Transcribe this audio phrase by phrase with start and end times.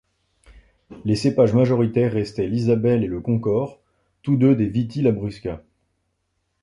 [1.05, 3.79] Les cépages majoritaires restaient l'isabelle et le concord,
[4.23, 5.63] tous deux des Vitis labrusca.